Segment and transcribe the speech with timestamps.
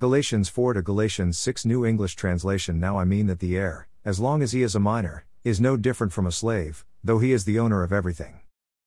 [0.00, 4.18] Galatians 4 to Galatians 6 New English Translation Now I mean that the heir, as
[4.18, 7.44] long as he is a minor, is no different from a slave, though he is
[7.44, 8.40] the owner of everything.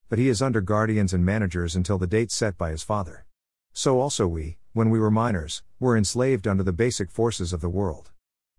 [0.09, 3.27] But he is under guardians and managers until the date set by his father.
[3.73, 7.69] So also we, when we were minors, were enslaved under the basic forces of the
[7.69, 8.09] world.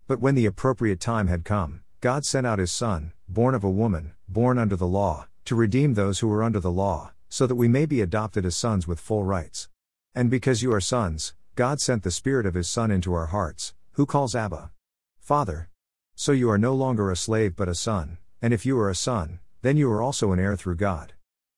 [0.07, 3.69] But when the appropriate time had come, God sent out his Son, born of a
[3.69, 7.55] woman, born under the law, to redeem those who were under the law, so that
[7.55, 9.67] we may be adopted as sons with full rights.
[10.17, 13.73] And because you are sons, God sent the Spirit of His Son into our hearts,
[13.93, 14.71] who calls Abba,
[15.19, 15.69] Father.
[16.13, 18.95] So you are no longer a slave but a son, and if you are a
[18.95, 21.13] son, then you are also an heir through God.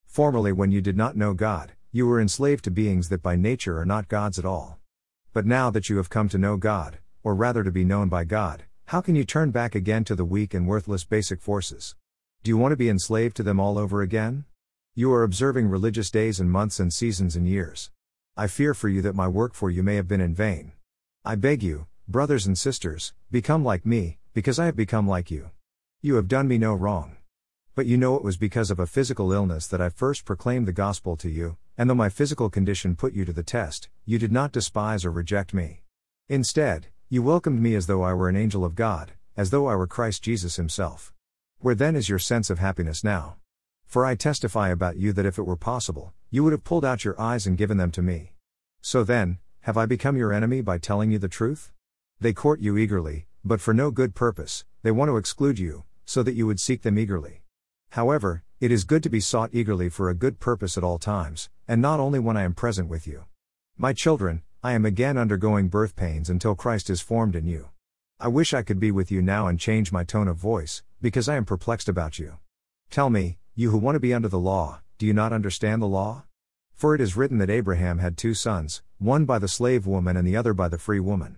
[0.06, 3.80] Formerly, when you did not know God, you were enslaved to beings that by nature
[3.80, 4.78] are not gods at all.
[5.34, 8.24] But now that you have come to know God, or rather to be known by
[8.24, 11.96] God, how can you turn back again to the weak and worthless basic forces?
[12.44, 14.46] Do you want to be enslaved to them all over again?
[14.94, 17.90] You are observing religious days and months and seasons and years.
[18.40, 20.74] I fear for you that my work for you may have been in vain.
[21.26, 25.50] I beg you, brothers and sisters, become like me, because I have become like you.
[26.04, 27.18] You have done me no wrong.
[27.74, 30.72] But you know it was because of a physical illness that I first proclaimed the
[30.72, 34.32] gospel to you, and though my physical condition put you to the test, you did
[34.32, 35.82] not despise or reject me.
[36.30, 39.74] Instead, you welcomed me as though I were an angel of God, as though I
[39.74, 41.12] were Christ Jesus himself.
[41.58, 43.38] Where then is your sense of happiness now?
[43.88, 47.06] For I testify about you that if it were possible, you would have pulled out
[47.06, 48.34] your eyes and given them to me.
[48.82, 51.72] So then, have I become your enemy by telling you the truth?
[52.20, 56.24] They court you eagerly, but for no good purpose, they want to exclude you, so
[56.24, 57.44] that you would seek them eagerly.
[57.92, 61.50] However, it is good to be sought eagerly for a good purpose at all times,
[61.68, 63.26] and not only when I am present with you.
[63.78, 67.70] My children, I am again undergoing birth pains until Christ is formed in you.
[68.20, 71.30] I wish I could be with you now and change my tone of voice, because
[71.30, 72.38] I am perplexed about you.
[72.90, 75.88] Tell me, you who want to be under the law, do you not understand the
[75.88, 76.24] law?
[76.74, 80.28] For it is written that Abraham had two sons, one by the slave woman and
[80.28, 81.38] the other by the free woman.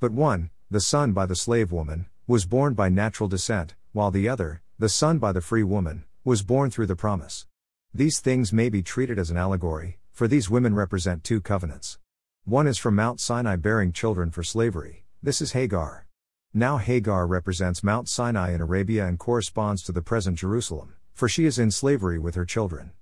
[0.00, 4.28] But one, the son by the slave woman, was born by natural descent, while the
[4.28, 7.46] other, the son by the free woman, was born through the promise.
[7.94, 11.98] These things may be treated as an allegory, for these women represent two covenants.
[12.44, 16.06] One is from Mount Sinai bearing children for slavery, this is Hagar.
[16.52, 21.46] Now Hagar represents Mount Sinai in Arabia and corresponds to the present Jerusalem for she
[21.46, 22.92] is in slavery with her children.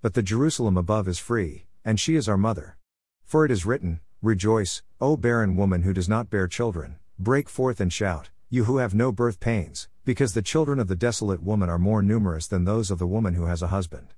[0.00, 2.76] But the Jerusalem above is free, and she is our mother.
[3.24, 7.80] For it is written, Rejoice, O barren woman who does not bear children, break forth
[7.80, 11.68] and shout, you who have no birth pains, because the children of the desolate woman
[11.68, 14.14] are more numerous than those of the woman who has a husband.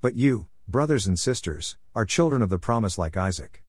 [0.00, 3.62] But you, brothers and sisters, are children of the promise like Isaac.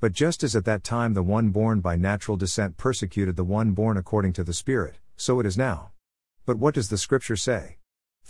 [0.00, 3.70] But just as at that time the one born by natural descent persecuted the one
[3.70, 5.92] born according to the Spirit, so it is now.
[6.44, 7.78] But what does the Scripture say?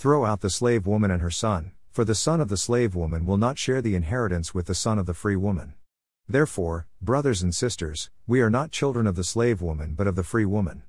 [0.03, 3.25] Throw out the slave woman and her son, for the son of the slave woman
[3.25, 5.75] will not share the inheritance with the son of the free woman.
[6.29, 10.25] Therefore, brothers and sisters, we are not children of the slave woman but of the
[10.25, 10.83] free woman.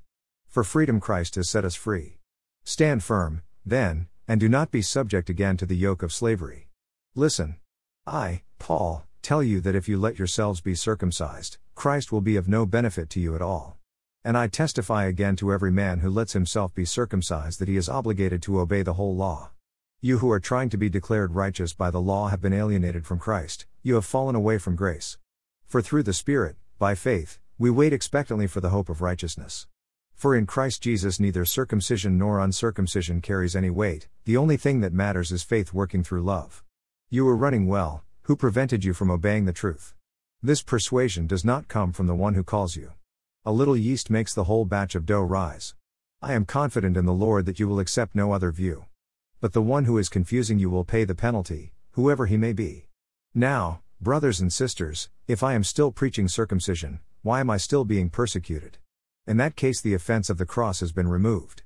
[0.47, 2.17] For freedom Christ has set us free.
[2.63, 6.69] Stand firm, then, and do not be subject again to the yoke of slavery.
[7.13, 7.57] Listen.
[8.07, 12.47] I, Paul, tell you that if you let yourselves be circumcised, Christ will be of
[12.47, 13.77] no benefit to you at all.
[14.25, 17.89] And I testify again to every man who lets himself be circumcised that he is
[17.89, 19.51] obligated to obey the whole law.
[19.99, 23.19] You who are trying to be declared righteous by the law have been alienated from
[23.19, 25.17] Christ, you have fallen away from grace.
[25.65, 29.67] For through the Spirit, by faith, we wait expectantly for the hope of righteousness.
[30.13, 34.93] For in Christ Jesus neither circumcision nor uncircumcision carries any weight, the only thing that
[34.93, 36.63] matters is faith working through love.
[37.09, 39.95] You were running well, who prevented you from obeying the truth?
[40.41, 42.93] This persuasion does not come from the one who calls you.
[43.45, 45.75] A little yeast makes the whole batch of dough rise.
[46.21, 48.85] I am confident in the Lord that you will accept no other view.
[49.41, 52.87] But the one who is confusing you will pay the penalty, whoever he may be.
[53.35, 58.09] Now, brothers and sisters, if I am still preaching circumcision, why am I still being
[58.09, 58.77] persecuted?
[59.27, 61.63] In that case, the offense of the cross has been removed.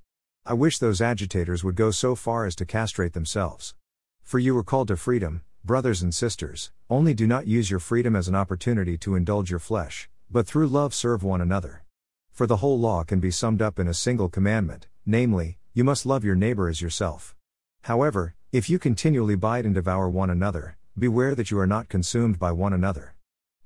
[0.47, 3.75] I wish those agitators would go so far as to castrate themselves.
[4.23, 8.15] For you were called to freedom, brothers and sisters, only do not use your freedom
[8.15, 11.83] as an opportunity to indulge your flesh, but through love serve one another.
[12.31, 16.05] For the whole law can be summed up in a single commandment, namely, you must
[16.05, 17.35] love your neighbor as yourself.
[17.83, 22.39] However, if you continually bite and devour one another, beware that you are not consumed
[22.39, 23.15] by one another.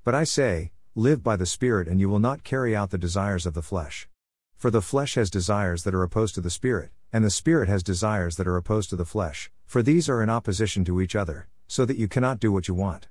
[0.04, 3.46] But I say, live by the Spirit and you will not carry out the desires
[3.46, 4.08] of the flesh.
[4.56, 7.82] For the flesh has desires that are opposed to the Spirit, and the Spirit has
[7.82, 11.48] desires that are opposed to the flesh, for these are in opposition to each other,
[11.66, 13.08] so that you cannot do what you want.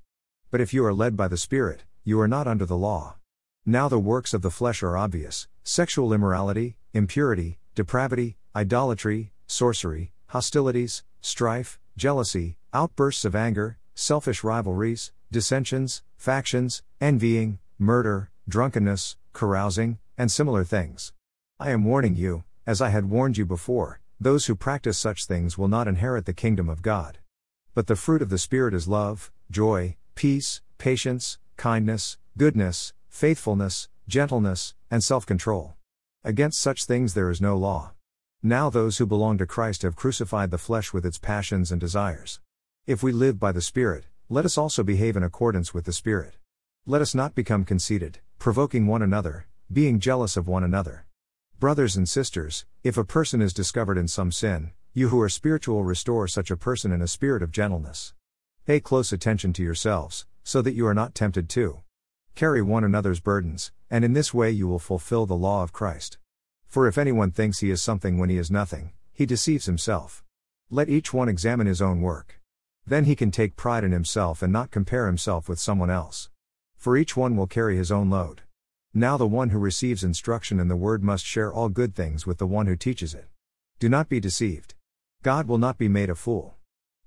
[0.49, 3.15] But if you are led by the Spirit, you are not under the law.
[3.65, 11.03] Now the works of the flesh are obvious sexual immorality, impurity, depravity, idolatry, sorcery, hostilities,
[11.21, 20.63] strife, jealousy, outbursts of anger, selfish rivalries, dissensions, factions, envying, murder, drunkenness, carousing, and similar
[20.63, 21.13] things.
[21.59, 25.55] I am warning you, as I had warned you before, those who practice such things
[25.55, 27.19] will not inherit the kingdom of God.
[27.75, 34.73] But the fruit of the Spirit is love, joy, peace, patience, kindness, goodness, faithfulness, gentleness,
[34.89, 35.73] and self control.
[36.23, 37.91] Against such things there is no law.
[38.41, 42.39] Now those who belong to Christ have crucified the flesh with its passions and desires.
[42.87, 46.37] If we live by the Spirit, let us also behave in accordance with the Spirit.
[46.87, 51.05] Let us not become conceited, provoking one another, being jealous of one another.
[51.59, 55.83] Brothers and sisters, if a person is discovered in some sin, you who are spiritual
[55.83, 58.13] restore such a person in a spirit of gentleness.
[58.65, 61.81] Pay close attention to yourselves, so that you are not tempted to
[62.35, 66.17] carry one another's burdens, and in this way you will fulfill the law of Christ.
[66.67, 70.23] For if anyone thinks he is something when he is nothing, he deceives himself.
[70.69, 72.39] Let each one examine his own work.
[72.85, 76.29] Then he can take pride in himself and not compare himself with someone else.
[76.77, 78.41] For each one will carry his own load.
[78.93, 82.37] Now the one who receives instruction in the word must share all good things with
[82.39, 83.27] the one who teaches it.
[83.79, 84.75] Do not be deceived.
[85.23, 86.55] God will not be made a fool.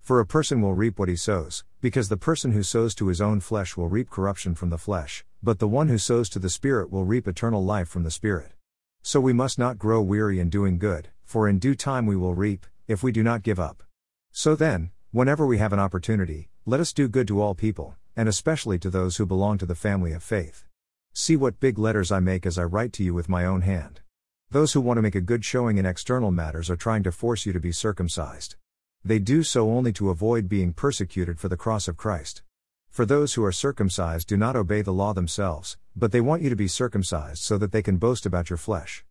[0.04, 3.22] For a person will reap what he sows, because the person who sows to his
[3.22, 6.50] own flesh will reap corruption from the flesh, but the one who sows to the
[6.50, 8.52] Spirit will reap eternal life from the Spirit.
[9.00, 12.34] So we must not grow weary in doing good, for in due time we will
[12.34, 13.82] reap, if we do not give up.
[14.30, 18.28] So then, whenever we have an opportunity, let us do good to all people, and
[18.28, 20.66] especially to those who belong to the family of faith.
[21.14, 24.02] See what big letters I make as I write to you with my own hand.
[24.50, 27.46] Those who want to make a good showing in external matters are trying to force
[27.46, 28.56] you to be circumcised.
[29.04, 32.42] They do so only to avoid being persecuted for the cross of Christ.
[32.88, 36.50] For those who are circumcised do not obey the law themselves, but they want you
[36.50, 39.04] to be circumcised so that they can boast about your flesh.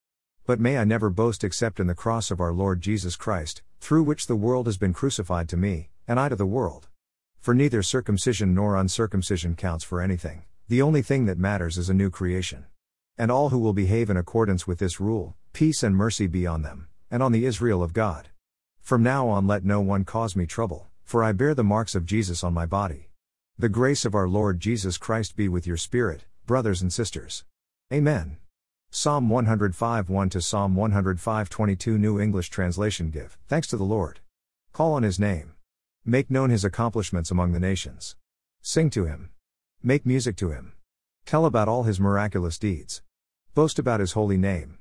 [0.45, 4.03] But may I never boast except in the cross of our Lord Jesus Christ, through
[4.03, 6.87] which the world has been crucified to me, and I to the world.
[7.39, 11.93] For neither circumcision nor uncircumcision counts for anything the only thing that matters is a
[11.93, 12.65] new creation.
[13.17, 16.61] And all who will behave in accordance with this rule, peace and mercy be on
[16.61, 18.29] them, and on the Israel of God.
[18.83, 22.05] From now on, let no one cause me trouble, for I bear the marks of
[22.05, 23.07] Jesus on my body.
[23.57, 27.45] The grace of our Lord Jesus Christ be with your spirit, brothers and sisters.
[27.93, 28.35] Amen.
[28.91, 34.19] Psalm 105 1 to Psalm 105 22 New English Translation Give thanks to the Lord.
[34.73, 35.53] Call on his name.
[36.03, 38.17] Make known his accomplishments among the nations.
[38.61, 39.29] Sing to him.
[39.81, 40.73] Make music to him.
[41.25, 43.01] Tell about all his miraculous deeds.
[43.55, 44.77] Boast about his holy name.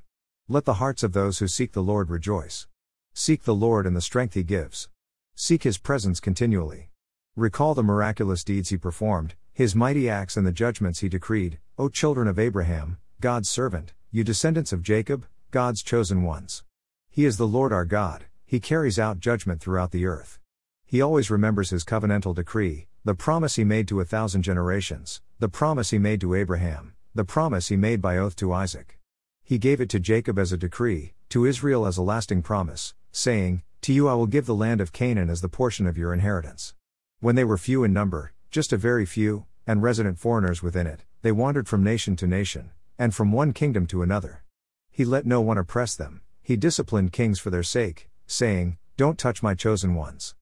[0.49, 2.67] Let the hearts of those who seek the Lord rejoice.
[3.15, 4.89] Seek the Lord and the strength he gives.
[5.35, 6.89] Seek his presence continually.
[7.37, 11.91] Recall the miraculous deeds he performed, his mighty acts and the judgments he decreed, O
[11.91, 16.65] children of Abraham, God's servant, you descendants of Jacob, God's chosen ones.
[17.11, 20.39] He is the Lord our God, he carries out judgment throughout the earth.
[20.87, 25.51] He always remembers his covenantal decree, the promise he made to a thousand generations, the
[25.51, 28.99] promise he made to Abraham, the promise he made by oath to Isaac.
[29.45, 33.63] He gave it to Jacob as a decree, to Israel as a lasting promise, saying,
[33.81, 36.75] To you I will give the land of Canaan as the portion of your inheritance.
[37.21, 41.05] When they were few in number, just a very few, and resident foreigners within it,
[41.23, 44.45] they wandered from nation to nation, and from one kingdom to another.
[44.91, 49.43] He let no one oppress them, he disciplined kings for their sake, saying, Don't touch
[49.43, 50.35] my chosen ones.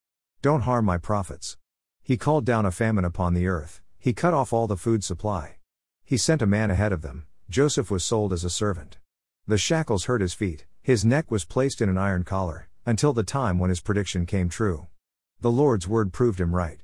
[0.43, 1.57] Don't harm my prophets.
[2.03, 5.59] He called down a famine upon the earth, he cut off all the food supply.
[6.05, 8.99] He sent a man ahead of them, Joseph was sold as a servant.
[9.47, 13.23] The shackles hurt his feet, his neck was placed in an iron collar, until the
[13.23, 14.87] time when his prediction came true.
[15.41, 16.81] The Lord's word proved him right.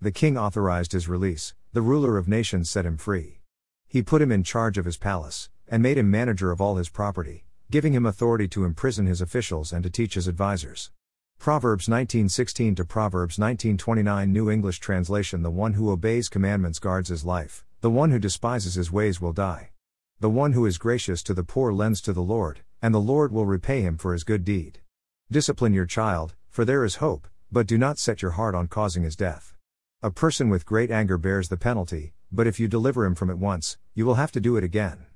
[0.00, 3.40] The king authorized his release, the ruler of nations set him free.
[3.88, 6.88] He put him in charge of his palace, and made him manager of all his
[6.88, 10.90] property, giving him authority to imprison his officials and to teach his advisers.
[11.38, 17.24] Proverbs 19:16 to Proverbs 19:29 New English translation The one who obeys commandments guards his
[17.24, 19.70] life, the one who despises his ways will die.
[20.20, 23.32] The one who is gracious to the poor lends to the Lord, and the Lord
[23.32, 24.80] will repay him for his good deed.
[25.30, 29.02] Discipline your child, for there is hope, but do not set your heart on causing
[29.02, 29.54] his death.
[30.02, 33.38] A person with great anger bears the penalty, but if you deliver him from it
[33.38, 35.06] once, you will have to do it again.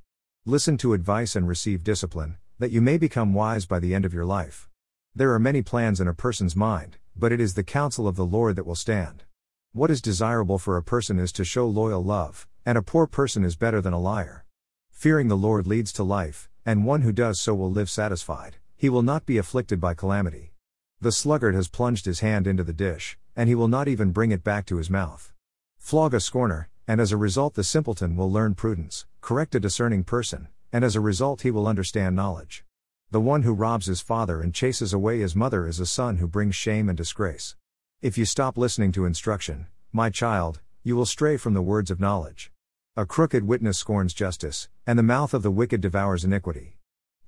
[0.44, 4.12] Listen to advice and receive discipline, that you may become wise by the end of
[4.12, 4.68] your life.
[5.14, 8.26] There are many plans in a person's mind, but it is the counsel of the
[8.26, 9.24] Lord that will stand.
[9.72, 13.44] What is desirable for a person is to show loyal love, and a poor person
[13.44, 14.44] is better than a liar.
[14.90, 18.88] Fearing the Lord leads to life, and one who does so will live satisfied, he
[18.88, 20.52] will not be afflicted by calamity.
[21.00, 24.30] The sluggard has plunged his hand into the dish, and he will not even bring
[24.30, 25.32] it back to his mouth.
[25.78, 30.04] Flog a scorner, and as a result the simpleton will learn prudence, correct a discerning
[30.04, 32.64] person, and as a result he will understand knowledge.
[33.10, 36.26] The one who robs his father and chases away his mother is a son who
[36.26, 37.54] brings shame and disgrace.
[38.00, 42.00] If you stop listening to instruction, my child, you will stray from the words of
[42.00, 42.50] knowledge.
[42.96, 46.78] A crooked witness scorns justice, and the mouth of the wicked devours iniquity.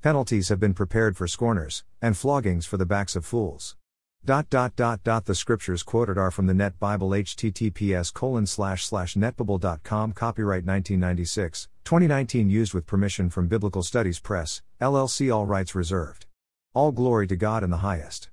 [0.00, 3.74] Penalties have been prepared for scorners, and floggings for the backs of fools.
[4.24, 8.86] Dot dot dot dot the scriptures quoted are from the Net Bible https colon slash
[8.86, 15.74] slash netbible.com copyright 1996, 2019 used with permission from Biblical Studies Press, LLC all rights
[15.74, 16.26] reserved.
[16.74, 18.24] All glory to God in the highest.